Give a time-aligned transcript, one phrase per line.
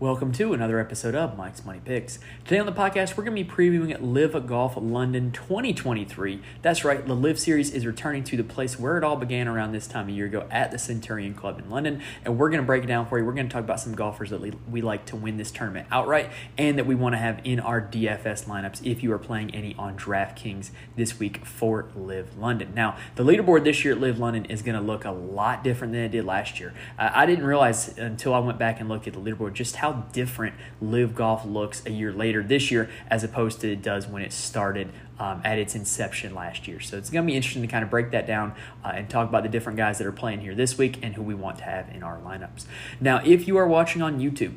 [0.00, 2.20] Welcome to another episode of Mike's Money Picks.
[2.44, 6.40] Today on the podcast, we're going to be previewing LIV Golf London 2023.
[6.62, 9.72] That's right, the LIV Series is returning to the place where it all began around
[9.72, 12.00] this time a year ago at the Centurion Club in London.
[12.24, 13.24] And we're going to break it down for you.
[13.24, 14.40] We're going to talk about some golfers that
[14.70, 17.80] we like to win this tournament outright and that we want to have in our
[17.80, 22.72] DFS lineups if you are playing any on DraftKings this week for LIV London.
[22.72, 25.92] Now, the leaderboard this year at LIV London is going to look a lot different
[25.92, 26.72] than it did last year.
[26.96, 30.54] I didn't realize until I went back and looked at the leaderboard just how different
[30.80, 34.32] LIV Golf looks a year later this year as opposed to it does when it
[34.32, 36.80] started um, at its inception last year.
[36.80, 39.28] So it's going to be interesting to kind of break that down uh, and talk
[39.28, 41.64] about the different guys that are playing here this week and who we want to
[41.64, 42.66] have in our lineups.
[43.00, 44.54] Now, if you are watching on YouTube,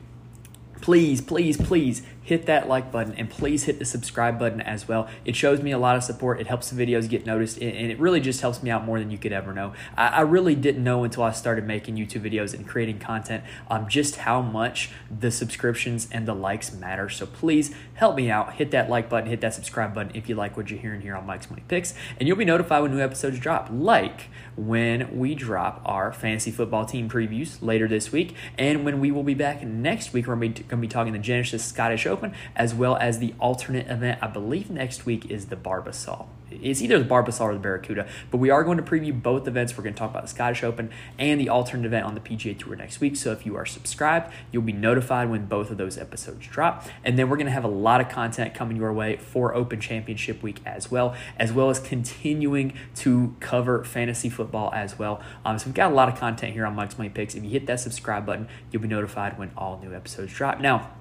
[0.81, 5.09] please, please, please hit that like button and please hit the subscribe button as well.
[5.25, 6.39] It shows me a lot of support.
[6.39, 9.09] It helps the videos get noticed and it really just helps me out more than
[9.11, 9.73] you could ever know.
[9.97, 14.17] I, really didn't know until I started making YouTube videos and creating content um, just
[14.17, 17.09] how much the subscriptions and the likes matter.
[17.09, 18.53] So please help me out.
[18.53, 21.15] Hit that like button, hit that subscribe button if you like what you're hearing here
[21.15, 25.33] on Mike's Money Picks, and you'll be notified when new episodes drop, like when we
[25.33, 29.63] drop our fantasy football team previews later this week, and when we will be back
[29.63, 30.27] next week.
[30.27, 34.19] We're going to be talking the Genesis Scottish Open, as well as the alternate event.
[34.21, 36.27] I believe next week is the Barbasol.
[36.51, 39.77] It's either the Barbasol or the Barracuda, but we are going to preview both events.
[39.77, 42.57] We're going to talk about the Scottish Open and the alternate event on the PGA
[42.57, 43.15] Tour next week.
[43.15, 46.85] So if you are subscribed, you'll be notified when both of those episodes drop.
[47.03, 49.79] And then we're going to have a lot of content coming your way for Open
[49.79, 55.21] Championship Week as well, as well as continuing to cover fantasy football as well.
[55.45, 57.35] Um, so we've got a lot of content here on Mike's Money Picks.
[57.35, 60.59] If you hit that subscribe button, you'll be notified when all new episodes drop.
[60.59, 60.91] Now,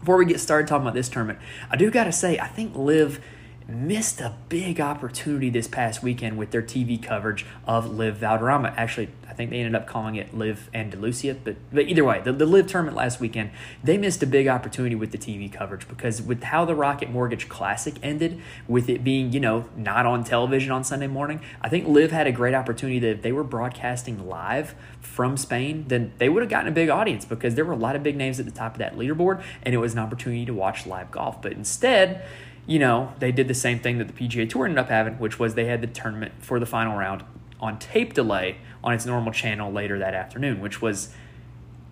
[0.00, 1.38] before we get started talking about this tournament,
[1.70, 3.20] I do got to say, I think LIV
[3.68, 8.72] missed a big opportunity this past weekend with their TV coverage of LIV Valderrama.
[8.78, 12.32] Actually, I think they ended up calling it LIV Andalusia, but but either way, the,
[12.32, 13.50] the LIV tournament last weekend,
[13.84, 17.50] they missed a big opportunity with the TV coverage because with how the Rocket Mortgage
[17.50, 21.86] Classic ended, with it being you know not on television on Sunday morning, I think
[21.86, 26.30] LIV had a great opportunity that if they were broadcasting live from Spain, then they
[26.30, 28.46] would have gotten a big audience because there were a lot of big names at
[28.46, 31.42] the top of that leaderboard, and it was an opportunity to watch live golf.
[31.42, 32.24] But instead
[32.68, 35.38] you know, they did the same thing that the PGA Tour ended up having, which
[35.38, 37.24] was they had the tournament for the final round
[37.58, 41.08] on tape delay on its normal channel later that afternoon, which was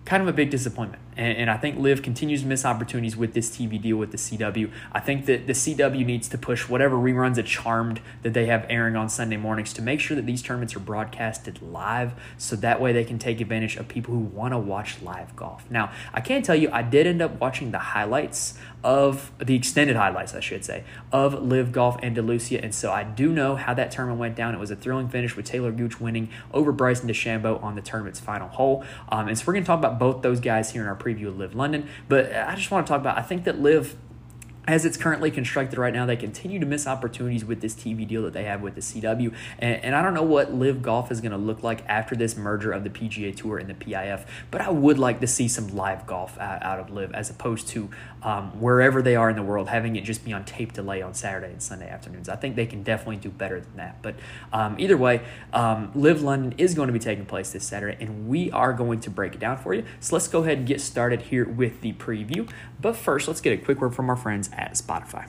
[0.05, 1.01] kind of a big disappointment.
[1.17, 4.17] And, and, I think LIV continues to miss opportunities with this TV deal with the
[4.17, 4.71] CW.
[4.91, 8.65] I think that the CW needs to push whatever reruns of Charmed that they have
[8.69, 12.79] airing on Sunday mornings to make sure that these tournaments are broadcasted live so that
[12.79, 15.65] way they can take advantage of people who want to watch live golf.
[15.69, 19.95] Now, I can tell you, I did end up watching the highlights of the extended
[19.95, 22.63] highlights, I should say, of LIV Golf Andalusia.
[22.63, 24.53] And so I do know how that tournament went down.
[24.53, 28.19] It was a thrilling finish with Taylor Gooch winning over Bryson DeChambeau on the tournament's
[28.19, 28.85] final hole.
[29.09, 31.27] Um, and so we're going to talk about both those guys here in our preview
[31.27, 31.87] of LIV London.
[32.07, 33.95] But I just want to talk about, I think that LIV
[34.67, 38.21] as it's currently constructed right now, they continue to miss opportunities with this TV deal
[38.23, 39.33] that they have with the CW.
[39.59, 42.35] And, and I don't know what LIV Golf is going to look like after this
[42.35, 45.69] merger of the PGA Tour and the PIF, but I would like to see some
[45.69, 47.89] live golf out, out of LIV as opposed to
[48.23, 51.13] um, wherever they are in the world, having it just be on tape delay on
[51.13, 52.27] Saturday and Sunday afternoons.
[52.27, 54.01] I think they can definitely do better than that.
[54.01, 54.15] But
[54.51, 55.21] um, either way,
[55.53, 58.99] um, LIV London is going to be taking place this Saturday, and we are going
[59.01, 59.85] to break it down for you.
[60.01, 62.49] So let's go ahead and get started here with the preview.
[62.79, 65.27] But first, let's get a quick word from our friends at Spotify.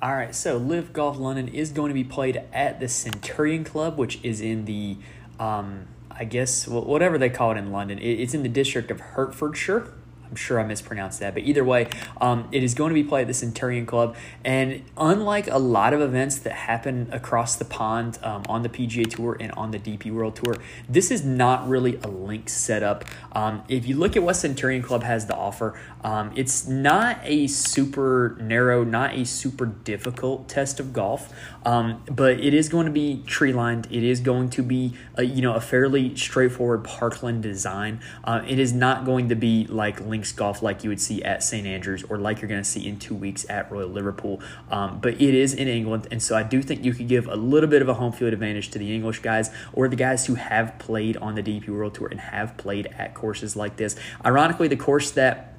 [0.00, 3.98] All right, so LIV Golf London is going to be played at the Centurion Club,
[3.98, 4.96] which is in the,
[5.40, 7.98] um, I guess, whatever they call it in London.
[8.00, 9.92] It's in the district of Hertfordshire.
[10.30, 11.88] I'm sure I mispronounced that, but either way,
[12.20, 14.16] um, it is going to be played at the Centurion Club.
[14.44, 19.08] And unlike a lot of events that happen across the pond um, on the PGA
[19.08, 20.56] Tour and on the DP World Tour,
[20.88, 23.04] this is not really a link setup.
[23.32, 27.46] Um, if you look at what Centurion Club has to offer, um, it's not a
[27.46, 31.32] super narrow, not a super difficult test of golf,
[31.64, 33.86] um, but it is going to be tree lined.
[33.90, 38.00] It is going to be a, you know a fairly straightforward parkland design.
[38.24, 41.44] Uh, it is not going to be like links golf like you would see at
[41.44, 44.40] St Andrews or like you're going to see in two weeks at Royal Liverpool.
[44.68, 47.36] Um, but it is in England, and so I do think you could give a
[47.36, 50.34] little bit of a home field advantage to the English guys or the guys who
[50.34, 53.94] have played on the DP World Tour and have played at courses like this.
[54.26, 55.54] Ironically, the course that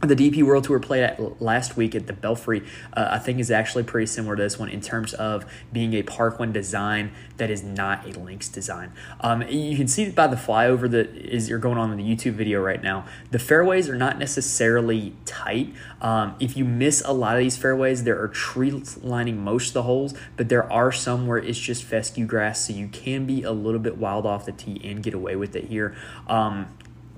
[0.00, 2.64] the DP World Tour played at last week at the Belfry,
[2.94, 6.02] uh, I think is actually pretty similar to this one in terms of being a
[6.02, 8.92] Parkland design that is not a Links design.
[9.20, 12.32] Um, you can see by the flyover that is you're going on in the YouTube
[12.32, 13.06] video right now.
[13.30, 15.74] The fairways are not necessarily tight.
[16.00, 19.74] Um, if you miss a lot of these fairways, there are trees lining most of
[19.74, 23.42] the holes, but there are some where it's just fescue grass, so you can be
[23.42, 25.94] a little bit wild off the tee and get away with it here.
[26.26, 26.68] Um,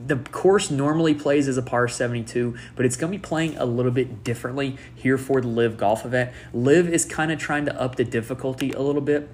[0.07, 3.65] the course normally plays as a par 72, but it's going to be playing a
[3.65, 6.33] little bit differently here for the LIV golf event.
[6.53, 9.29] LIV is kind of trying to up the difficulty a little bit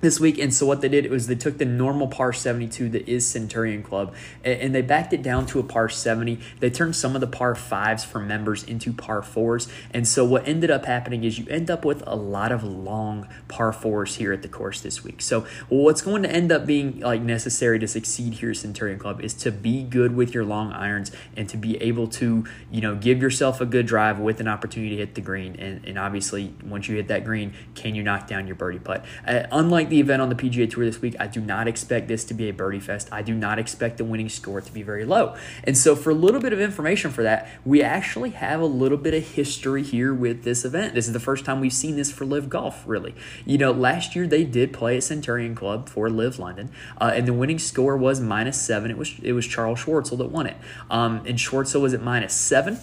[0.00, 0.38] this week.
[0.38, 3.82] And so what they did was they took the normal par 72 that is Centurion
[3.82, 4.14] Club
[4.44, 6.38] and they backed it down to a par 70.
[6.60, 9.68] They turned some of the par fives for members into par fours.
[9.92, 13.28] And so what ended up happening is you end up with a lot of long
[13.48, 15.20] par fours here at the course this week.
[15.20, 19.20] So what's going to end up being like necessary to succeed here at Centurion Club
[19.20, 22.94] is to be good with your long irons and to be able to, you know,
[22.94, 25.56] give yourself a good drive with an opportunity to hit the green.
[25.56, 29.04] And, and obviously once you hit that green, can you knock down your birdie putt?
[29.26, 32.24] Uh, unlike the event on the PGA Tour this week, I do not expect this
[32.24, 33.08] to be a birdie fest.
[33.12, 35.36] I do not expect the winning score to be very low.
[35.64, 38.98] And so, for a little bit of information for that, we actually have a little
[38.98, 40.94] bit of history here with this event.
[40.94, 43.14] This is the first time we've seen this for LIV Golf, really.
[43.44, 46.70] You know, last year they did play at Centurion Club for LIV London,
[47.00, 48.90] uh, and the winning score was minus seven.
[48.90, 50.56] It was it was Charles Schwartzel that won it,
[50.90, 52.78] um, and Schwartzel was at minus seven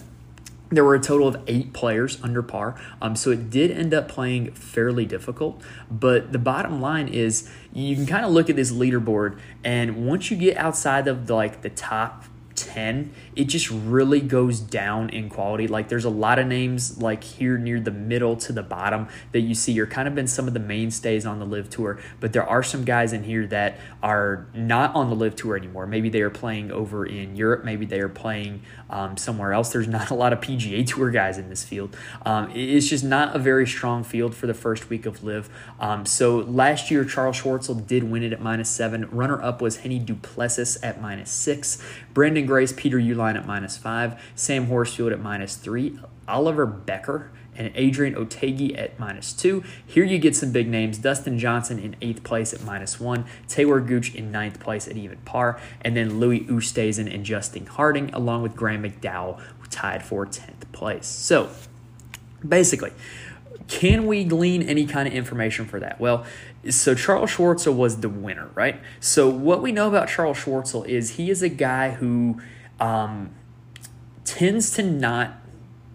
[0.70, 4.08] there were a total of eight players under par, um, so it did end up
[4.08, 5.62] playing fairly difficult.
[5.90, 10.30] But the bottom line is, you can kind of look at this leaderboard, and once
[10.30, 12.24] you get outside of the, like the top
[12.56, 17.22] 10 it just really goes down in quality like there's a lot of names like
[17.22, 20.48] here near the middle to the bottom that you see are kind of been some
[20.48, 23.78] of the mainstays on the live tour but there are some guys in here that
[24.02, 27.84] are not on the live tour anymore maybe they are playing over in europe maybe
[27.84, 29.72] they are playing um, somewhere else.
[29.72, 31.96] There's not a lot of pga tour guys in this field.
[32.24, 35.48] Um, it's just not a very strong field for the first week of LIV.
[35.80, 39.08] um, so last year charles schwartzel did win it at minus seven.
[39.10, 41.82] Runner up was hennie du plessis at minus six.
[42.14, 45.98] Branden Grace, Peter Uihlein at minus five, Sam Horsfield at minus three,
[46.28, 49.64] Oliver Bekker and Adrian Otaegui at minus two.
[49.86, 50.98] Here you get some big names.
[50.98, 53.24] Dustin Johnson in eighth place at minus one.
[53.48, 55.60] Taylor Gooch in ninth place at even par.
[55.82, 61.06] And then Louis Oosthuizen and Justin Harding, along with Graham McDowell, tied for 10th place.
[61.06, 61.50] So
[62.46, 62.92] basically,
[63.68, 66.00] can we glean any kind of information for that?
[66.00, 66.24] Well,
[66.70, 68.80] so Charles Schwartzel was the winner, right?
[69.00, 72.40] So what we know about Charles Schwartzel is he is a guy who
[72.80, 73.30] um,
[74.24, 75.40] tends to not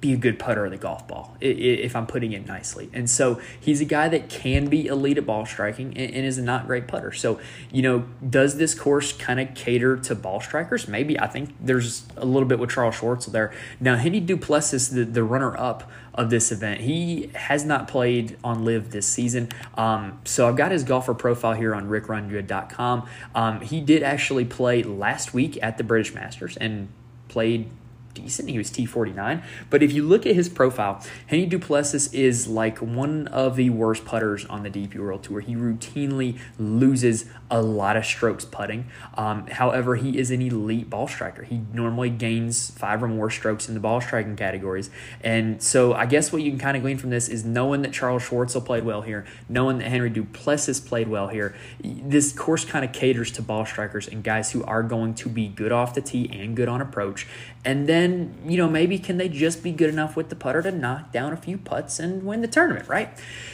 [0.02, 2.90] be a good putter of the golf ball, if I'm putting it nicely.
[2.92, 6.42] And so he's a guy that can be elite at ball striking and, is a
[6.42, 7.12] not great putter.
[7.12, 7.40] So,
[7.72, 10.88] you know, does this course kind of cater to ball strikers?
[10.88, 11.20] Maybe.
[11.20, 13.54] I think there's a little bit with Charles Schwartzel there.
[13.80, 18.38] Now, Hennie du Plessis, the, the runner up of this event, he has not played
[18.44, 19.50] on LIV this season.
[19.78, 23.08] Um, so I've got his golfer profile here on rickrungood.com.
[23.36, 26.90] Um, he did actually play last week at the British Masters and
[27.28, 27.70] played
[28.14, 28.50] decent.
[28.50, 29.44] He was T49.
[29.70, 33.70] But if you look at his profile, Hennie du Plessis is like one of the
[33.70, 35.42] worst putters on the DP World Tour.
[35.42, 38.88] He routinely loses a lot of strokes putting.
[39.16, 41.44] Um, however, he is an elite ball striker.
[41.44, 44.90] He normally gains five or more strokes in the ball striking categories.
[45.22, 47.92] And so I guess what you can kind of glean from this is knowing that
[47.92, 51.54] Charles Schwartzel played well here, knowing that Henry Duplessis played well here,
[51.84, 55.48] this course kind of caters to ball strikers and guys who are going to be
[55.48, 57.28] good off the tee and good on approach.
[57.64, 60.72] And then, you know, maybe can they just be good enough with the putter to
[60.72, 63.10] knock down a few putts and win the tournament, right?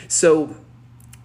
[0.08, 0.56] So,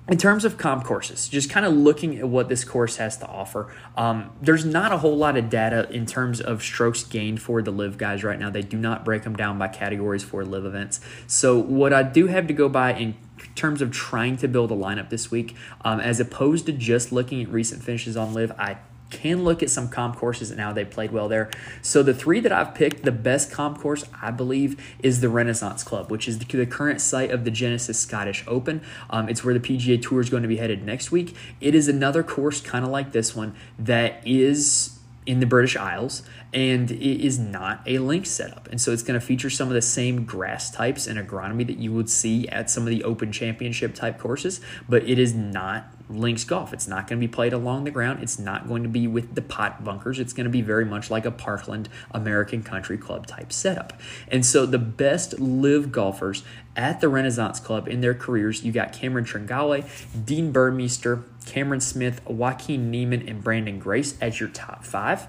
[0.08, 3.26] in terms of comp courses, just kind of looking at what this course has to
[3.26, 7.62] offer, um, there's not a whole lot of data in terms of strokes gained for
[7.62, 8.50] the live guys right now.
[8.50, 11.00] They do not break them down by categories for live events.
[11.28, 13.14] So, what I do have to go by in
[13.54, 17.40] terms of trying to build a lineup this week, um, as opposed to just looking
[17.40, 18.78] at recent finishes on live, I
[19.12, 21.50] can look at some comp courses and how they played well there.
[21.82, 25.84] So the three that I've picked, the best comp course I believe is the Renaissance
[25.84, 28.80] Club, which is the, the current site of the Genesis Scottish Open.
[29.10, 31.36] Um, it's where the PGA Tour is going to be headed next week.
[31.60, 36.22] It is another course kind of like this one that is in the British Isles
[36.52, 38.68] and it is not a link setup.
[38.68, 41.78] And so it's going to feature some of the same grass types and agronomy that
[41.78, 45.86] you would see at some of the Open Championship type courses, but it is not
[46.20, 46.72] links golf.
[46.72, 48.22] It's not going to be played along the ground.
[48.22, 50.18] It's not going to be with the pot bunkers.
[50.18, 53.92] It's going to be very much like a Parkland American Country Club type setup.
[54.28, 56.42] And so the best live golfers
[56.76, 59.84] at the Renaissance Club in their careers, you got Cameron Tringale,
[60.24, 65.26] Dean Burmester, Cameron Smith, Joaquin Niemann, and Branden Grace as your top five.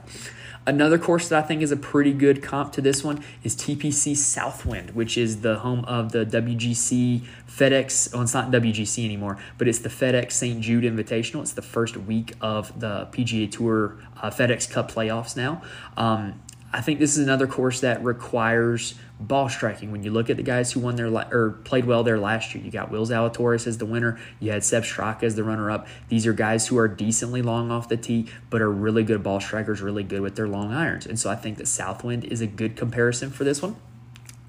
[0.66, 4.16] Another course that I think is a pretty good comp to this one is TPC
[4.16, 8.14] Southwind, which is the home of the WGC FedEx.
[8.14, 10.62] Well, it's not WGC anymore, but it's the FedEx St.
[10.62, 11.42] Jude Invitational.
[11.42, 15.62] It's the first week of the PGA Tour uh, FedEx Cup playoffs now.
[15.98, 16.42] Um,
[16.74, 19.92] I think this is another course that requires ball striking.
[19.92, 22.64] When you look at the guys who won their or played well there last year,
[22.64, 24.20] you got Will Zalatoris as the winner.
[24.40, 25.88] You had Sepp Straka as the runner-up.
[26.10, 29.40] These are guys who are decently long off the tee, but are really good ball
[29.40, 31.06] strikers, really good with their long irons.
[31.06, 33.76] And so I think that Southwind is a good comparison for this one.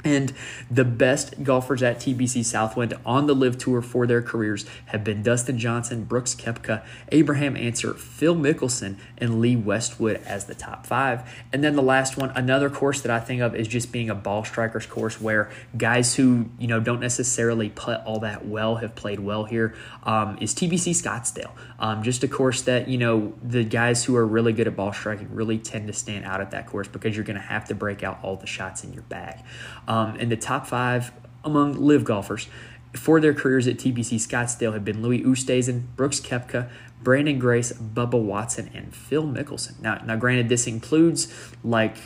[0.05, 0.33] And
[0.71, 5.23] the best golfers at TPC Southwind on the live Tour for their careers have been
[5.23, 11.23] Dustin Johnson, Brooks Koepka, Abraham Ancer, Phil Mickelson, and Lee Westwood as the top five.
[11.53, 14.15] And then the last one, another course that I think of is just being a
[14.15, 18.95] ball strikers course where guys who you know don't necessarily putt all that well have
[18.95, 19.75] played well here.
[20.03, 21.53] Um, is TPC Scottsdale.
[21.79, 24.93] Um, just a course that you know the guys who are really good at ball
[24.93, 27.75] striking really tend to stand out at that course because you're going to have to
[27.75, 29.39] break out all the shots in your bag.
[29.87, 31.13] Um, um, and the top five
[31.45, 32.49] among live golfers
[32.95, 36.69] for their careers at TPC Scottsdale have been Louis Oosthuizen, Brooks Koepka,
[37.03, 39.81] Branden Grace, Bubba Watson, and Phil Mickelson.
[39.81, 41.33] Now, now, granted, this includes
[41.63, 41.97] like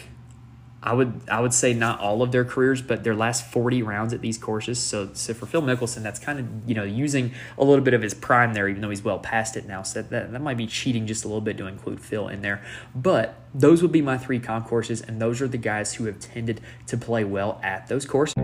[0.81, 4.13] I would I would say not all of their careers, but their last 40 rounds
[4.13, 4.79] at these courses.
[4.79, 8.03] So, so for Phil Mickelson, that's kind of you know using a little bit of
[8.03, 9.83] his prime there, even though he's well past it now.
[9.83, 12.63] So that, that might be cheating just a little bit to include Phil in there.
[12.95, 16.21] But those would be my three comp courses, and those are the guys who have
[16.21, 18.35] tended to play well at those courses.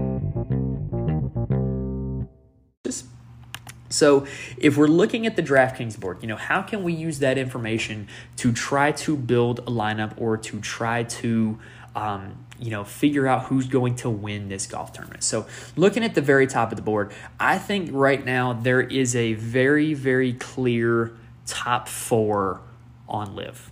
[3.95, 4.27] So,
[4.59, 8.09] if we're looking at the DraftKings board, you know, how can we use that information
[8.39, 11.61] to try to build a lineup or to try to
[11.95, 15.23] um, you know, figure out who's going to win this golf tournament.
[15.23, 15.47] So,
[15.77, 19.35] looking at the very top of the board, I think right now there is a
[19.35, 22.61] very, very clear top four
[23.09, 23.71] on LIV.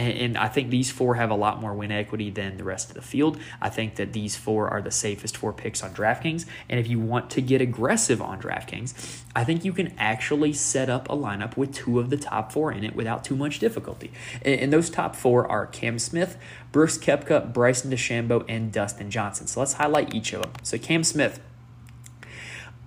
[0.00, 2.88] And, and, I think these four have a lot more win equity than the rest
[2.88, 3.38] of the field.
[3.60, 6.46] I think that these four are the safest four picks on DraftKings.
[6.70, 10.88] And if you want to get aggressive on DraftKings, I think you can actually set
[10.88, 14.10] up a lineup with two of the top four in it without too much difficulty.
[14.42, 16.38] And, and those top four are Cam Smith,
[16.72, 19.46] Brooks Koepka, Bryson DeChambeau, and Dustin Johnson.
[19.48, 20.52] So let's highlight each of them.
[20.62, 21.40] So Cam Smith,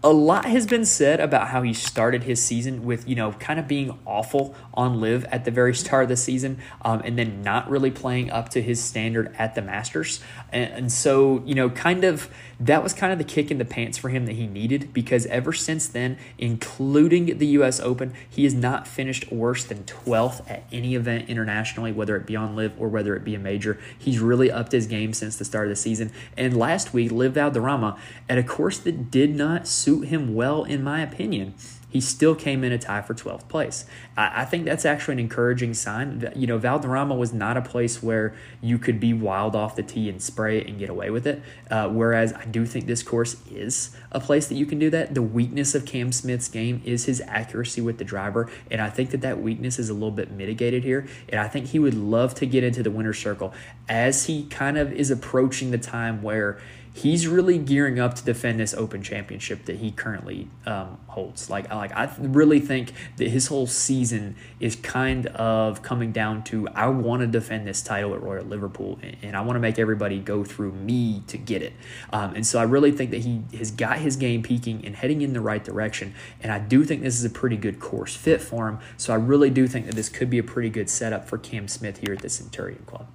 [0.04, 3.58] a lot has been said about how he started his season with, you know, kind
[3.58, 7.42] of being awful on live at the very start of the season um, and then
[7.42, 10.20] not really playing up to his standard at the Masters.
[10.52, 12.30] And, and, so, you know, kind of
[12.60, 15.26] that was kind of the kick in the pants for him that he needed because
[15.28, 17.80] ever since then, including the U.S.
[17.80, 22.36] Open, he has not finished worse than 12th at any event internationally, whether it be
[22.36, 23.80] on live or whether it be a major.
[23.98, 26.12] He's really upped his game since the start of the season.
[26.36, 30.64] And last week, LIV Valderrama at a course that did not suit suit him well,
[30.64, 31.54] in my opinion.
[31.88, 33.86] He still came in a tie for 12th place.
[34.18, 36.28] I, I think that's actually an encouraging sign.
[36.36, 40.10] You know, Valderrama was not a place where you could be wild off the tee
[40.10, 41.44] and spray it and get away with it.
[41.70, 45.14] Uh, whereas I do think this course is a place that you can do that.
[45.14, 49.12] The weakness of Cam Smith's game is his accuracy with the driver, and I think
[49.12, 51.06] that that weakness is a little bit mitigated here.
[51.30, 53.54] And I think he would love to get into the winner's circle
[53.88, 56.60] as he kind of is approaching the time where
[56.94, 61.50] he's really gearing up to defend this Open Championship that he currently um, holds.
[61.50, 66.68] Like, like I really think that his whole season is kind of coming down to
[66.70, 70.20] I want to defend this title at Royal Liverpool, and I want to make everybody
[70.20, 71.74] go through me to get it.
[72.12, 75.22] Um, and so I really think that he has got his game peaking and heading
[75.22, 76.14] in the right direction.
[76.42, 78.80] And I do think this is a pretty good course fit for him.
[78.98, 81.68] So I really do think that this could be a pretty good setup for Cam
[81.68, 83.08] Smith here at the Centurion Club.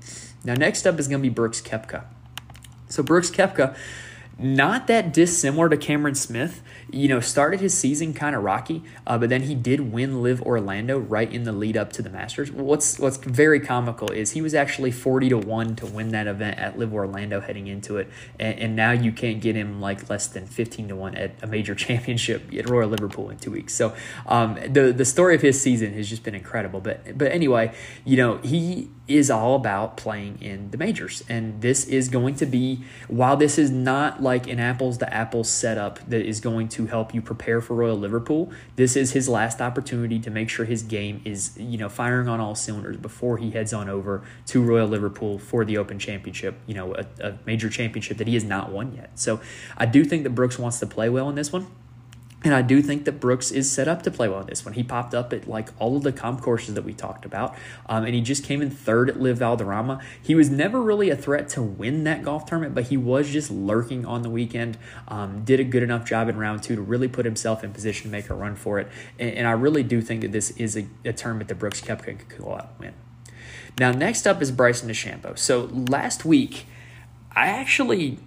[0.44, 2.04] Now, next up is going to be Brooks Koepka.
[2.88, 3.76] So Brooks Koepka,
[4.38, 9.18] not that dissimilar to Cameron Smith, you know, started his season kind of rocky, uh,
[9.18, 12.50] but then he did win LIV Orlando right in the lead up to the Masters.
[12.50, 16.58] What's what's very comical is he was actually forty to one to win that event
[16.58, 20.26] at LIV Orlando heading into it, and, and now you can't get him like less
[20.26, 23.74] than fifteen to one at a major championship at Royal Liverpool in two weeks.
[23.74, 23.94] So
[24.26, 26.80] um, the the story of his season has just been incredible.
[26.80, 31.86] But but anyway, you know he is all about playing in the majors, and this
[31.86, 36.24] is going to be while this is not like an apples to apples setup that
[36.24, 38.52] is going to to help you prepare for Royal Liverpool.
[38.76, 42.38] This is his last opportunity to make sure his game is, you know, firing on
[42.38, 46.74] all cylinders before he heads on over to Royal Liverpool for the Open Championship, you
[46.74, 49.10] know, a, a major championship that he has not won yet.
[49.18, 49.40] So
[49.76, 51.66] I do think that Brooks wants to play well in this one.
[52.44, 54.74] And I do think that Brooks is set up to play well in this one.
[54.74, 57.56] He popped up at like all of the comp courses that we talked about,
[57.88, 60.00] um, and he just came in third at LIV Valderrama.
[60.22, 63.50] He was never really a threat to win that golf tournament, but he was just
[63.50, 64.78] lurking on the weekend.
[65.08, 68.04] Um, did a good enough job in round two to really put himself in position
[68.04, 68.86] to make a run for it.
[69.18, 72.20] And, and I really do think that this is a, a tournament that Brooks Koepka
[72.20, 72.94] could go out and win.
[73.80, 75.36] Now, next up is Bryson DeChambeau.
[75.36, 76.66] So last week,
[77.32, 78.18] I actually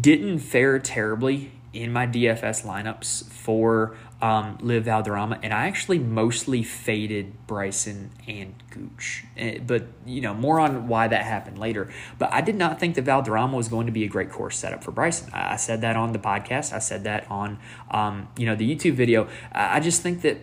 [0.00, 6.62] didn't fare terribly in my DFS lineups for um, LIV Valderrama, and I actually mostly
[6.62, 9.24] faded Bryson and Gooch.
[9.36, 11.90] Eh, but, you know, more on why that happened later.
[12.18, 14.84] But I did not think that Valderrama was going to be a great course setup
[14.84, 15.30] for Bryson.
[15.32, 16.72] I, said that on the podcast.
[16.72, 17.58] I said that on,
[17.90, 19.28] um, you know, the YouTube video.
[19.50, 20.38] I just think that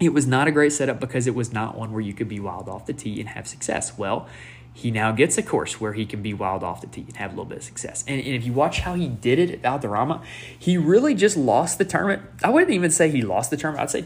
[0.00, 2.40] it was not a great setup because it was not one where you could be
[2.40, 3.96] wild off the tee and have success.
[3.96, 4.28] Well,
[4.74, 7.30] he now gets a course where he can be wild off the tee and have
[7.30, 8.04] a little bit of success.
[8.08, 10.20] And, and, if you watch how he did it at Valderrama,
[10.58, 12.22] he really just lost the tournament.
[12.42, 13.84] I wouldn't even say he lost the tournament.
[13.84, 14.04] I'd say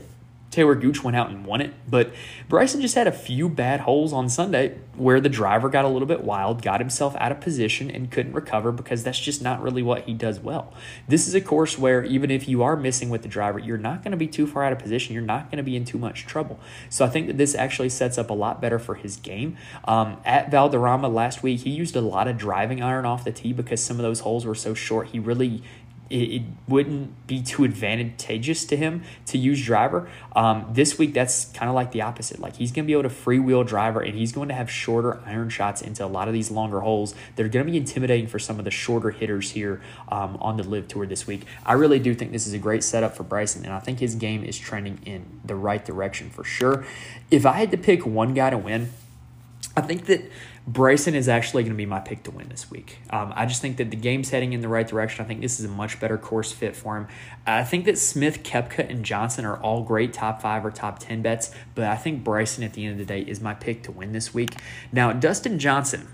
[0.58, 2.12] Taylor Gooch went out and won it, but
[2.48, 6.08] Bryson just had a few bad holes on Sunday where the driver got a little
[6.08, 9.84] bit wild, got himself out of position, and couldn't recover because that's just not really
[9.84, 10.74] what he does well.
[11.06, 14.02] This is a course where even if you are missing with the driver, you're not
[14.02, 15.14] going to be too far out of position.
[15.14, 16.58] You're not going to be in too much trouble.
[16.90, 19.56] So I think that this actually sets up a lot better for his game.
[19.84, 23.52] Um, at Valderrama last week, he used a lot of driving iron off the tee
[23.52, 25.10] because some of those holes were so short.
[25.10, 25.62] He really
[26.10, 30.08] it, it wouldn't be too advantageous to him to use driver.
[30.34, 32.40] Um, this week, that's kind of like the opposite.
[32.40, 35.20] Like he's going to be able to freewheel driver, and he's going to have shorter
[35.26, 38.38] iron shots into a lot of these longer holes They're going to be intimidating for
[38.38, 41.44] some of the shorter hitters here um, on the live Tour this week.
[41.64, 44.14] I really do think this is a great setup for Bryson, and I think his
[44.14, 46.84] game is trending in the right direction for sure.
[47.30, 48.90] If I had to pick one guy to win,
[49.76, 50.22] I think that
[50.68, 52.98] Bryson is actually going to be my pick to win this week.
[53.08, 55.24] Um, I just think that the game's heading in the right direction.
[55.24, 57.08] I think this is a much better course fit for him.
[57.46, 61.22] I think that Smith, Koepka, and Johnson are all great top five or top 10
[61.22, 63.92] bets, but I think Bryson at the end of the day is my pick to
[63.92, 64.56] win this week.
[64.92, 66.06] Now, Dustin Johnson,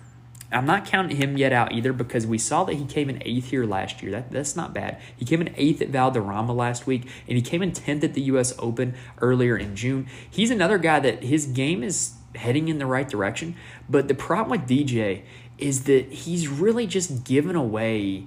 [0.52, 3.50] I'm not counting him yet out either because we saw that he came in eighth
[3.50, 4.12] here last year.
[4.12, 5.00] That, that's not bad.
[5.16, 8.22] He came in eighth at Valderrama last week, and he came in 10th at the
[8.22, 8.54] U.S.
[8.60, 10.06] Open earlier in June.
[10.30, 13.56] He's another guy that his game is heading in the right direction.
[13.88, 15.22] But the problem with DJ
[15.58, 18.26] is that he's really just given away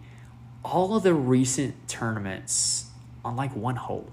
[0.63, 2.91] all of the recent tournaments
[3.23, 4.09] on like one hole.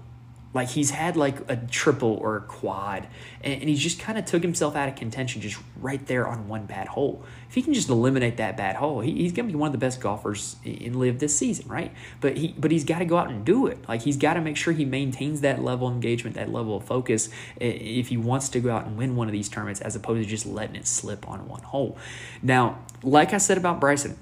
[0.55, 3.07] Like he's had like a triple or a quad,
[3.43, 6.47] and, and he just kind of took himself out of contention just right there on
[6.47, 7.25] one bad hole.
[7.49, 9.77] If he can just eliminate that bad hole, he, he's gonna be one of the
[9.77, 11.91] best golfers in live this season, right?
[12.21, 13.85] But he but he's got to go out and do it.
[13.89, 16.85] Like he's got to make sure he maintains that level of engagement, that level of
[16.85, 20.23] focus, if he wants to go out and win one of these tournaments, as opposed
[20.23, 21.97] to just letting it slip on one hole.
[22.41, 24.17] Now, like I said about Bryson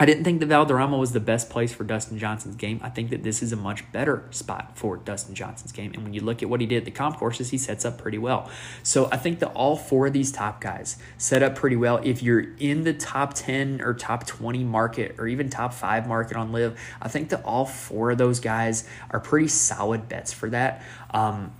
[0.00, 2.80] I didn't think the Valderrama was the best place for Dustin Johnson's game.
[2.82, 5.92] I think that this is a much better spot for Dustin Johnson's game.
[5.92, 7.98] And when you look at what he did at the comp courses, he sets up
[7.98, 8.50] pretty well.
[8.82, 12.00] So I think that all four of these top guys set up pretty well.
[12.02, 16.34] If you're in the top 10 or top 20 market or even top five market
[16.34, 20.48] on live, I think that all four of those guys are pretty solid bets for
[20.48, 20.82] that.
[21.10, 21.52] Um,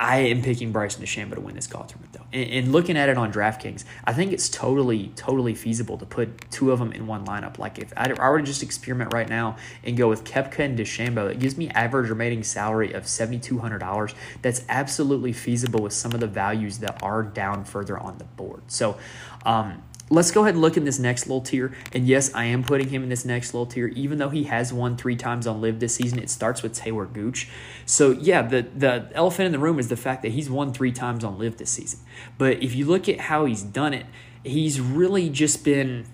[0.00, 2.26] I am picking Bryson DeChambeau to win this golf tournament, though.
[2.32, 6.50] And, and, looking at it on DraftKings, I think it's totally, totally feasible to put
[6.50, 7.58] two of them in one lineup.
[7.58, 10.78] Like if I, I were to just experiment right now and go with Koepka and
[10.78, 14.14] DeChambeau, it gives me average remaining salary of seventy two hundred dollars.
[14.42, 18.62] That's absolutely feasible with some of the values that are down further on the board.
[18.68, 18.98] So.
[19.44, 21.74] Um, let's go ahead and look in this next little tier.
[21.92, 24.72] And yes, I am putting him in this next little tier, even though he has
[24.72, 26.18] won three times on live this season.
[26.18, 27.48] It starts with Taylor Gooch.
[27.86, 30.92] So yeah, the the elephant in the room is the fact that he's won three
[30.92, 32.00] times on live this season.
[32.36, 34.06] But if you look at how he's done it,
[34.44, 36.06] he's really just been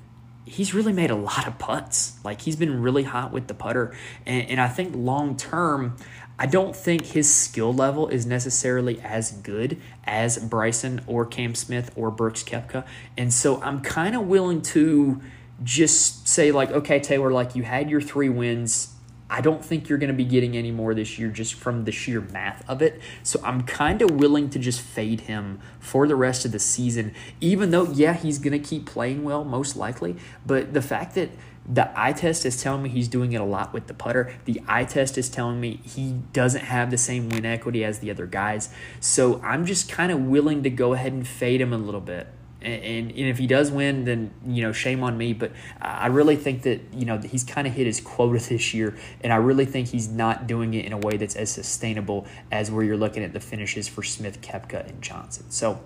[0.44, 2.18] he's really made a lot of putts.
[2.24, 3.94] Like he's been really hot with the putter.
[4.24, 5.96] And, and I think long term,
[6.38, 11.90] I don't think his skill level is necessarily as good as Bryson or Cam Smith
[11.96, 12.86] or Brooks Koepka.
[13.16, 15.20] And so I'm kind of willing to
[15.64, 18.94] just say, like, okay, Taylor, like you had your three wins.
[19.30, 21.92] I don't think you're going to be getting any more this year just from the
[21.92, 23.00] sheer math of it.
[23.22, 27.12] So I'm kind of willing to just fade him for the rest of the season,
[27.40, 30.16] even though, yeah, he's going to keep playing well, most likely.
[30.46, 31.30] But the fact that
[31.70, 34.34] the eye test is telling me he's doing it a lot with the putter.
[34.46, 38.10] The eye test is telling me he doesn't have the same win equity as the
[38.10, 38.70] other guys.
[39.00, 42.26] So I'm just kind of willing to go ahead and fade him a little bit.
[42.60, 45.32] And, and, and, if he does win, then you know, shame on me.
[45.32, 48.96] But I really think that you know he's kind of hit his quota this year,
[49.20, 52.68] and I really think he's not doing it in a way that's as sustainable as
[52.68, 55.48] where you're looking at the finishes for Smith, Koepka, and Johnson.
[55.50, 55.80] So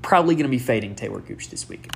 [0.00, 1.90] probably going to be fading Taylor Gooch this week.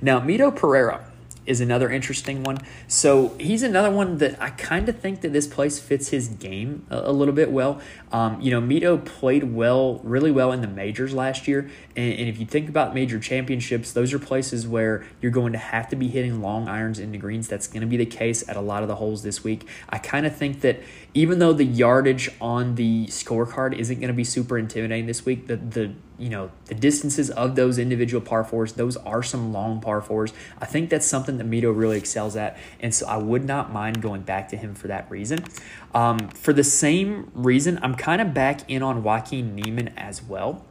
[0.00, 1.11] Now, Mito Pereira
[1.44, 2.58] is another interesting one.
[2.86, 6.86] So he's another one that I kind of think that this place fits his game
[6.90, 7.80] a, a little bit well.
[8.12, 11.70] Um, you know, Mito played well, really well in the majors last year.
[11.96, 15.58] And, and, if you think about major championships, those are places where you're going to
[15.58, 17.48] have to be hitting long irons into greens.
[17.48, 19.66] That's going to be the case at a lot of the holes this week.
[19.88, 20.80] I kind of think that
[21.14, 25.46] even though the yardage on the scorecard isn't going to be super intimidating this week,
[25.46, 28.74] the, the you know the distances of those individual par fours.
[28.74, 30.32] Those are some long par fours.
[30.60, 34.02] I think that's something that Mito really excels at, and so I would not mind
[34.02, 35.44] going back to him for that reason.
[35.94, 40.64] Um, for the same reason, I'm kind of back in on Joaquin Niemann as well.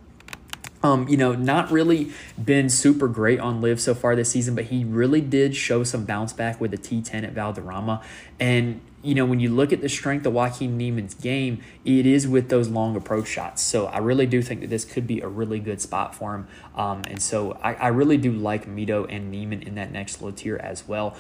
[0.84, 2.12] Um, you know, not really
[2.44, 6.06] been super great on live so far this season, but he really did show some
[6.06, 8.02] bounce back with the T10 at Valderrama.
[8.40, 12.28] And, you know, when you look at the strength of Joaquin Niemann's game, it is
[12.28, 13.62] with those long approach shots.
[13.62, 16.48] So I really do think that this could be a really good spot for him.
[16.76, 20.32] Um, and so I, I really do like Mito and Niemann in that next low
[20.32, 21.16] tier as well.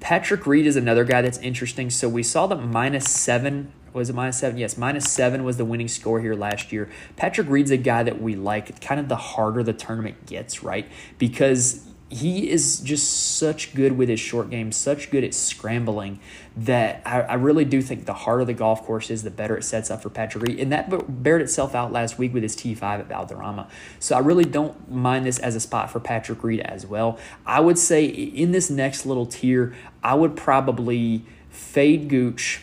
[0.00, 1.90] Patrick Reed is another guy that's interesting.
[1.90, 4.58] So we saw the minus seven was it minus seven?
[4.58, 6.90] Yes, minus seven was the winning score here last year.
[7.16, 8.78] Patrick Reed's a guy that we like.
[8.82, 10.86] Kind of the harder the tournament gets, right?
[11.16, 16.20] Because he is just such good with his short game, such good at scrambling
[16.56, 19.64] that I, I, really do think the harder the golf course is, the better it
[19.64, 20.60] sets up for Patrick Reed.
[20.60, 23.68] And that bared itself out last week with his T5 at Valderrama.
[23.98, 27.18] So I really don't mind this as a spot for Patrick Reed as well.
[27.44, 32.60] I would say in this next little tier, I would probably fade Gooch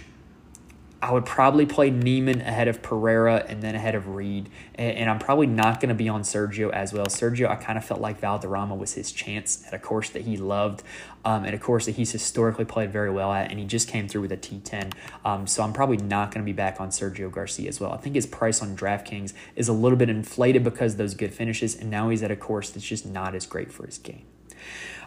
[1.03, 4.47] I would probably play Niemann ahead of Pereira and then ahead of Reed.
[4.75, 7.07] And, and I'm probably not going to be on Sergio as well.
[7.07, 10.37] Sergio, I kind of felt like Valderrama was his chance at a course that he
[10.37, 10.81] loved
[11.25, 13.51] um, and a course that he's historically played very well at.
[13.51, 14.93] And he just came through with a T10.
[15.25, 17.91] Um, so I'm probably not going to be back on Sergio Garcia as well.
[17.91, 21.75] I think his price on DraftKings is a little bit inflated because those good finishes.
[21.75, 24.23] And now he's at a course that's just not as great for his game.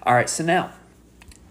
[0.03, 0.73] All right, so now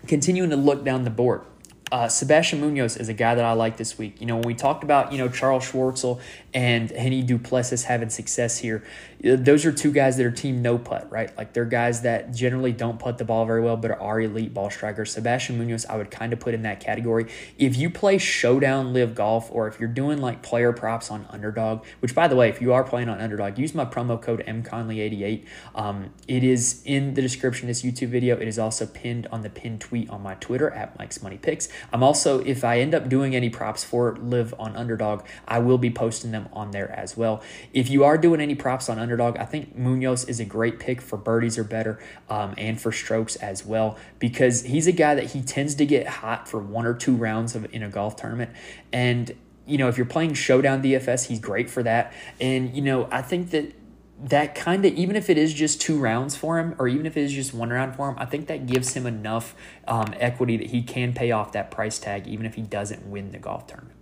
[0.05, 1.41] continuing to look down the board.
[1.91, 4.19] Uh, Sebastian Munoz is a guy that I like this week.
[4.19, 6.19] You know, when we talked about, you know, Charles Schwartzel
[6.51, 8.83] and Hennie du Plessis having success here,
[9.23, 11.35] uh, those are two guys that are team no putt, right?
[11.37, 14.71] Like they're guys that generally don't putt the ball very well, but are elite ball
[14.71, 15.11] strikers.
[15.11, 17.27] Sebastian Munoz, I would kind of put in that category.
[17.59, 21.85] If you play showdown live golf, or if you're doing like player props on underdog,
[21.99, 25.45] which by the way, if you are playing on underdog, use my promo code mconley88.
[25.75, 28.37] Um, it is in the description of this YouTube video.
[28.37, 31.69] It is also pinned on the pinned tweet on my Twitter at Mike's Money Picks.
[31.91, 35.77] I'm also, if I end up doing any props for LIV on underdog, I will
[35.77, 37.41] be posting them on there as well.
[37.73, 41.01] If you are doing any props on underdog, I think Munoz is a great pick
[41.01, 45.31] for birdies or better um, and for strokes as well because he's a guy that
[45.31, 48.51] he tends to get hot for one or two rounds of in a golf tournament.
[48.91, 52.13] And, you know, if you're playing showdown DFS, he's great for that.
[52.39, 53.73] And, you know, I think that
[54.23, 57.17] that kind of even if it is just two rounds for him or even if
[57.17, 59.55] it is just one round for him i think that gives him enough
[59.87, 63.31] um, equity that he can pay off that price tag even if he doesn't win
[63.31, 63.95] the golf tournament.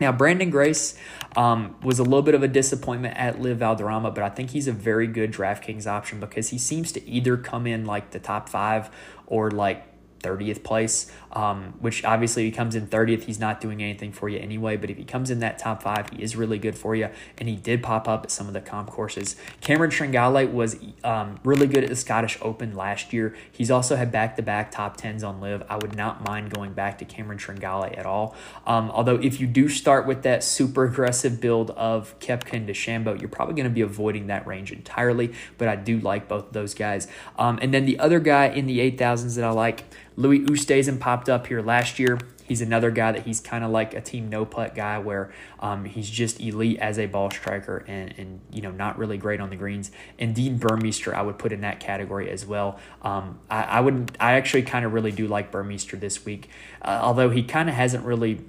[0.00, 0.98] Now, Branden Grace
[1.36, 4.66] um, was a little bit of a disappointment at LIV Valderrama, but I think he's
[4.66, 8.48] a very good DraftKings option because he seems to either come in like the top
[8.48, 8.90] five
[9.26, 9.86] or like
[10.24, 13.24] 30th place, um, which obviously he comes in 30th.
[13.24, 16.08] He's not doing anything for you anyway, but if he comes in that top five,
[16.10, 17.10] he is really good for you.
[17.36, 19.36] And he did pop up at some of the comp courses.
[19.60, 23.34] Cameron Tringale was um, really good at the Scottish Open last year.
[23.52, 25.62] He's also had back to back top 10s on live.
[25.68, 28.34] I would not mind going back to Cameron Tringale at all.
[28.66, 33.20] Um, although, if you do start with that super aggressive build of Koepka and DeChambeau,
[33.20, 35.32] you're probably going to be avoiding that range entirely.
[35.58, 37.08] But I do like both of those guys.
[37.38, 39.84] Um, and then the other guy in the 8,000s that I like,
[40.16, 42.18] Louis Oosthuizen popped up here last year.
[42.46, 45.86] He's another guy that he's kind of like a team no putt guy where um,
[45.86, 49.48] he's just elite as a ball striker and, and you know not really great on
[49.48, 49.90] the greens.
[50.18, 52.78] And Dean Burmester I would put in that category as well.
[53.02, 56.50] Um, I, I would I actually kind of really do like Burmester this week,
[56.82, 58.44] uh, although he kind of hasn't really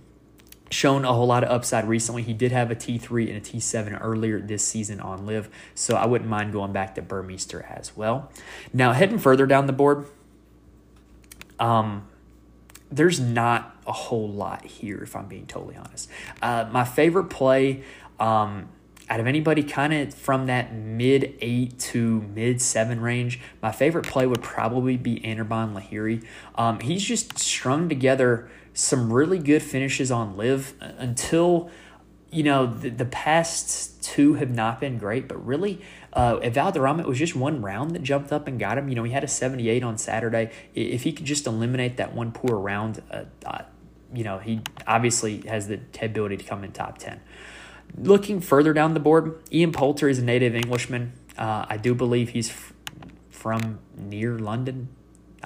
[0.72, 2.24] shown a whole lot of upside recently.
[2.24, 6.06] He did have a T3 and a T7 earlier this season on live, so I
[6.06, 8.32] wouldn't mind going back to Burmester as well.
[8.74, 10.08] Now, heading further down the board,
[11.60, 12.08] um,
[12.92, 16.10] there's not a whole lot here, if I'm being totally honest.
[16.42, 17.84] Uh, my favorite play
[18.20, 18.70] um,
[19.10, 24.06] out of anybody kind of from that mid eight to mid seven range, my favorite
[24.06, 26.26] play would probably be Anirban Lahiri.
[26.56, 31.70] Um, he's just strung together some really good finishes on live until
[32.36, 35.82] you know, the, the past two have not been great, but really,
[36.16, 38.88] uh, at Valderrama, it was just one round that jumped up and got him.
[38.88, 40.50] You know, he had a 78 on Saturday.
[40.74, 43.64] If he could just eliminate that one poor round, uh, uh,
[44.14, 47.20] you know, he obviously has the ability to come in top 10.
[47.98, 51.14] Looking further down the board, Ian Poulter is a native Englishman.
[51.38, 52.74] Uh, I do believe he's f-
[53.30, 54.88] from near London,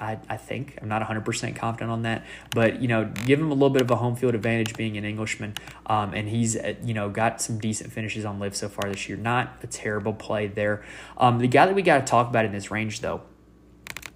[0.00, 0.78] I, I think.
[0.80, 2.24] I'm not 100% confident on that.
[2.50, 5.04] But, you know, give him a little bit of a home field advantage being an
[5.04, 5.54] Englishman.
[5.86, 9.08] Um, and he's, uh, you know, got some decent finishes on LIV so far this
[9.08, 9.18] year.
[9.18, 10.82] Not a terrible play there.
[11.18, 13.20] Um, the guy that we got to talk about in this range, though,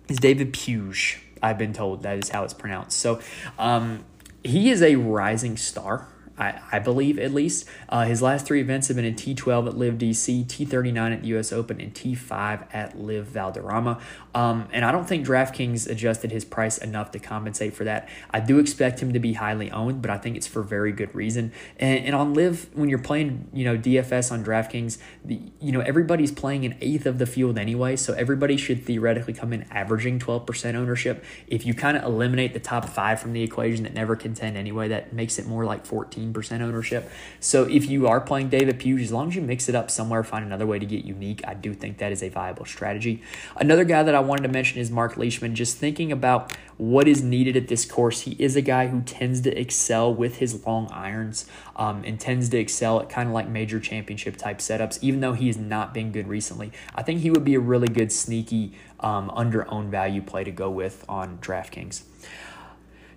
[0.09, 1.19] is David Puig.
[1.43, 2.99] I've been told that is how it's pronounced.
[2.99, 3.21] So
[3.59, 4.05] um,
[4.43, 7.67] he is a rising star I, I believe at least.
[7.89, 11.29] Uh, his last three events have been in T12 at LIV DC, T39 at the
[11.39, 14.01] US Open, and T5 at LIV Valderrama.
[14.35, 18.09] Um, and I don't think DraftKings adjusted his price enough to compensate for that.
[18.31, 21.15] I do expect him to be highly owned, but I think it's for very good
[21.15, 21.53] reason.
[21.79, 25.81] And, and on LIV, when you're playing, you know, DFS on DraftKings, the, you know,
[25.81, 30.19] everybody's playing an eighth of the field anyway, so everybody should theoretically come in averaging
[30.19, 31.25] 12% ownership.
[31.47, 34.89] If you kind of eliminate the top five from the equation that never contend anyway,
[34.89, 36.24] that makes it more like 14%
[36.63, 37.11] ownership.
[37.41, 40.23] So if you are playing David Puig, as long as you mix it up somewhere,
[40.23, 43.23] find another way to get unique, I do think that is a viable strategy.
[43.57, 45.55] Another guy that I wanted to mention is Mark Leishman.
[45.55, 49.41] Just thinking about what is needed at this course, he is a guy who tends
[49.43, 53.49] to excel with his long irons um, and tends to excel at kind of like
[53.49, 56.73] major championship type setups, even though he has not been good recently.
[56.95, 60.51] I think he would be a really good sneaky um, under owned value play to
[60.51, 62.03] go with on DraftKings.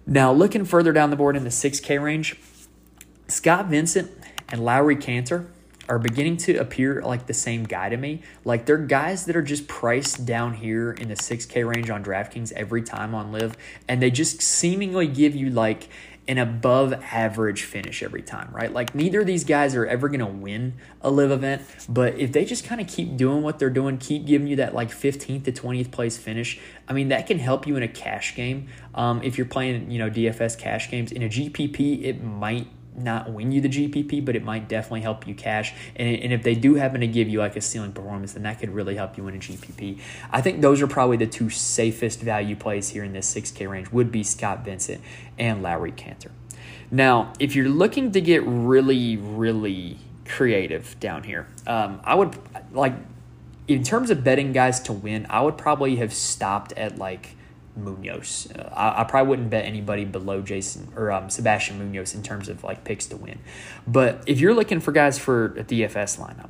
[0.05, 2.37] Now, looking further down the board in the 6K range,
[3.27, 4.11] Scott Vincent
[4.49, 5.47] and Laurie Canter
[5.89, 8.21] are beginning to appear like the same guy to me.
[8.43, 12.51] Like they're guys that are just priced down here in the 6K range on DraftKings
[12.53, 15.89] every time on LIV, and they just seemingly give you like
[16.29, 18.73] an above average finish every time, right?
[18.73, 22.33] Like neither of these guys are ever going to win a live event, but if
[22.33, 25.45] they just kind of keep doing what they're doing, keep giving you that like 15th
[25.45, 28.67] to 20th place finish, I mean, that can help you in a cash game.
[28.93, 33.31] Um, if you're playing, you know, DFS cash games in a GPP, it might not
[33.31, 35.73] win you the GPP, but it might definitely help you cash.
[35.95, 38.59] And, and if they do happen to give you like a ceiling performance, then that
[38.59, 39.99] could really help you win a GPP.
[40.31, 43.91] I think those are probably the two safest value plays here in this 6K range
[43.91, 45.01] would be Scott Vincent
[45.37, 46.31] and Laurie Canter.
[46.89, 52.37] Now, if you're looking to get really, really creative down here, um, I would
[52.71, 52.93] like
[53.67, 57.35] in terms of betting guys to win, I would probably have stopped at like
[57.77, 58.47] Munoz.
[58.53, 62.49] Uh, I, I, probably wouldn't bet anybody below Jason or um, Sebastian Munoz in terms
[62.49, 63.39] of like picks to win.
[63.85, 66.49] But if you're looking for guys for a DFS lineup,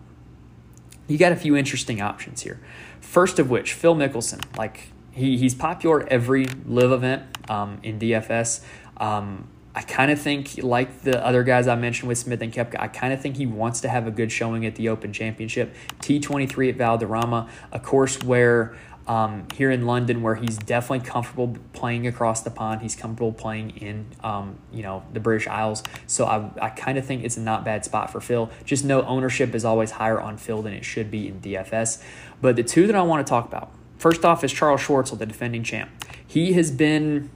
[1.07, 2.59] you got a few interesting options here.
[2.99, 4.43] First of which, Phil Mickelson.
[4.57, 8.63] Like he, he's popular every live event um, in DFS.
[8.97, 12.77] Um, I kind of think, like the other guys I mentioned with Smith and Koepka,
[12.79, 15.75] I kind of think he wants to have a good showing at the Open Championship.
[15.99, 18.75] T23 at Valderrama, a course where
[19.07, 22.81] um, here in London, where he's definitely comfortable playing across the pond.
[22.81, 25.83] He's comfortable playing in, um, you know, the British Isles.
[26.05, 28.49] So I, I kind of think it's a not bad spot for Phil.
[28.65, 32.03] Just know ownership is always higher on Phil than it should be in DFS.
[32.41, 35.25] But the two that I want to talk about, first off, is Charles Schwartzel, the
[35.25, 35.89] defending champ.
[36.25, 37.29] He has been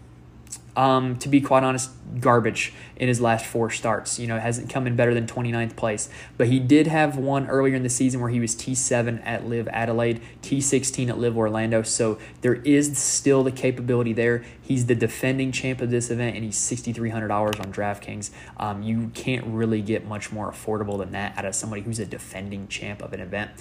[0.75, 4.19] um, to be quite honest, garbage in his last four starts.
[4.19, 6.10] You know, hasn't come in better than 29th place.
[6.38, 9.67] But he did have one earlier in the season where he was T7 at LIV
[9.69, 11.81] Adelaide, T16 at LIV Orlando.
[11.81, 14.43] So there is still the capability there.
[14.62, 18.29] He's the defending champ of this event, and he's $6,300 on DraftKings.
[18.57, 22.05] Um, you can't really get much more affordable than that out of somebody who's a
[22.05, 23.51] defending champ of an event.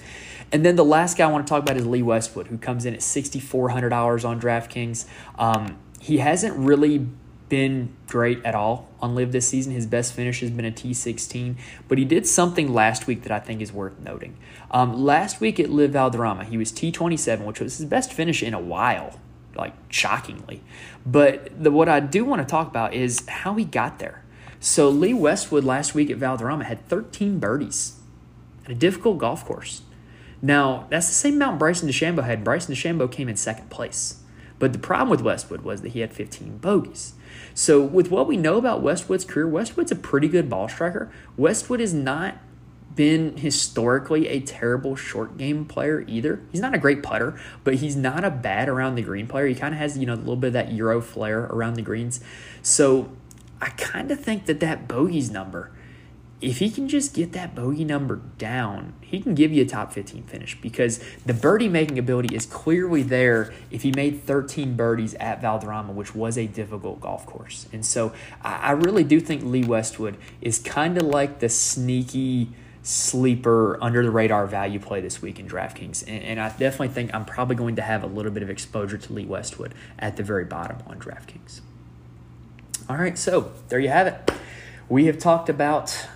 [0.51, 2.85] And then the last guy I want to talk about is Lee Westwood, who comes
[2.85, 5.05] in at $6,400 on DraftKings.
[5.37, 7.07] Um, he hasn't really
[7.47, 9.71] been great at all on live this season.
[9.71, 11.55] His best finish has been a T16,
[11.87, 14.35] but he did something last week that I think is worth noting.
[14.71, 18.55] Um, last week at LIV Valderrama, he was T27, which was his best finish in
[18.55, 19.19] a while,
[19.55, 20.63] like shockingly.
[21.05, 24.23] But the, what I do want to talk about is how he got there.
[24.59, 27.99] So Lee Westwood last week at Valderrama had 13 birdies
[28.65, 29.83] at a difficult golf course.
[30.41, 32.43] Now, that's the same amount Bryson DeChambeau had.
[32.43, 34.21] Bryson DeChambeau came in second place.
[34.61, 37.15] But the problem with Westwood was that he had 15 bogeys.
[37.55, 41.11] So, with what we know about Westwood's career, Westwood's a pretty good ball striker.
[41.35, 42.35] Westwood has not
[42.95, 46.41] been historically a terrible short game player either.
[46.51, 49.47] He's not a great putter, but he's not a bad around the green player.
[49.47, 51.81] He kind of has, you know, a little bit of that Euro flair around the
[51.81, 52.21] greens.
[52.61, 53.09] So,
[53.59, 55.71] I kind of think that that bogeys number
[56.41, 59.93] if he can just get that bogey number down, he can give you a top
[59.93, 65.13] 15 finish because the birdie making ability is clearly there if he made 13 birdies
[65.15, 67.67] at Valderrama, which was a difficult golf course.
[67.71, 72.49] And so I really do think Lee Westwood is kind of like the sneaky
[72.83, 76.03] sleeper under the radar value play this week in DraftKings.
[76.07, 78.97] And, and I definitely think I'm probably going to have a little bit of exposure
[78.97, 81.61] to Lee Westwood at the very bottom on DraftKings.
[82.89, 84.31] All right, so there you have it.
[84.89, 86.07] We have talked about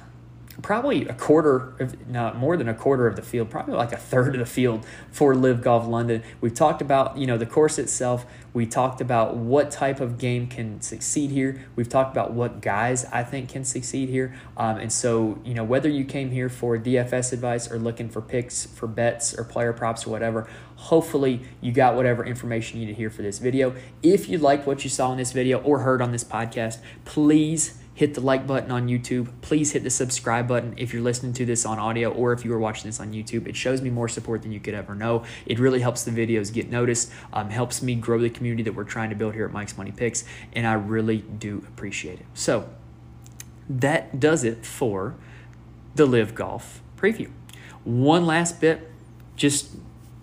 [0.62, 3.98] probably a quarter, of, not more than a quarter of the field, probably like a
[3.98, 6.24] third of the field for LIV Golf London.
[6.41, 8.26] We've talked about you know the course itself.
[8.54, 11.65] We talked about what type of game can succeed here.
[11.76, 14.36] We've talked about what guys I think can succeed here.
[14.56, 18.22] Um, and so you know whether you came here for DFS advice or looking for
[18.22, 22.94] picks for bets or player props or whatever, hopefully you got whatever information you need
[22.94, 23.76] to hear for this video.
[24.02, 27.78] If you liked what you saw in this video or heard on this podcast, please
[27.95, 29.29] hit the like button on YouTube.
[29.41, 32.53] Please hit the subscribe button if you're listening to this on audio or if you
[32.53, 33.47] are watching this on YouTube.
[33.47, 35.23] It shows me more support than you could ever know.
[35.45, 38.84] It really helps the videos get noticed, um, helps me grow the community that we're
[38.84, 42.25] trying to build here at Mike's Money Picks, and I really do appreciate it.
[42.34, 42.69] So
[43.69, 45.15] that does it for
[45.95, 47.31] the LIV Golf preview.
[47.86, 48.91] One last bit,
[49.38, 49.69] just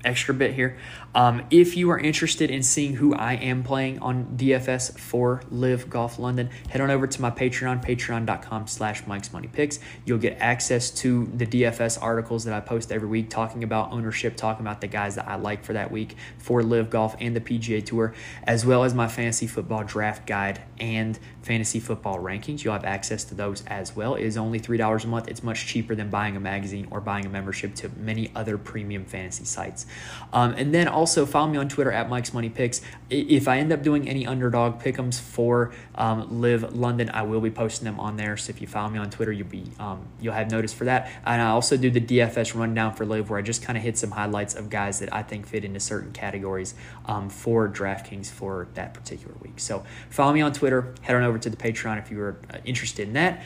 [0.05, 0.77] extra bit here.
[1.15, 5.91] Um, if you are interested in seeing who I am playing on DFS for LIV
[5.91, 9.79] Golf London, head on over to my Patreon, patreon.com slash Mike's Money Picks.
[10.07, 14.37] You'll get access to the DFS articles that I post every week talking about ownership,
[14.37, 17.41] talking about the guys that I like for that week for LIV Golf and the
[17.41, 22.65] PGA Tour, as well as my fantasy football draft guide and fantasy football rankings.
[22.65, 24.15] You'll have access to those as well.
[24.15, 25.29] It is only $3 a month.
[25.29, 29.05] It's much cheaper than buying a magazine or buying a membership to many other premium
[29.05, 29.87] fantasy sites.
[30.33, 32.81] Um, and then also follow me on Twitter at Mike's Money Picks.
[33.11, 37.51] If I end up doing any underdog pickums for um, LIV London, I will be
[37.51, 38.37] posting them on there.
[38.37, 41.11] So if you follow me on Twitter, you'll be um, you'll have notice for that.
[41.25, 43.99] And I also do the DFS rundown for LIV, where I just kind of hit
[43.99, 46.75] some highlights of guys that I think fit into certain categories
[47.07, 49.59] um, for DraftKings for that particular week.
[49.61, 50.95] So follow me on Twitter.
[51.03, 53.43] Head on over to the Patreon if you are uh, interested in that.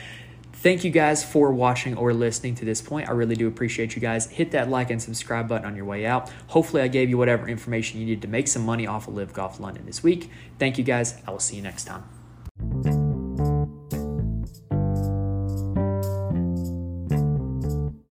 [0.58, 3.08] Thank you guys for watching or listening to this point.
[3.08, 4.26] I really do appreciate you guys.
[4.26, 6.30] Hit that like and subscribe button on your way out.
[6.48, 9.32] Hopefully, I gave you whatever information you need to make some money off of LIV
[9.32, 10.30] Golf London this week.
[10.58, 11.20] Thank you guys.
[11.26, 13.05] I will see you next time.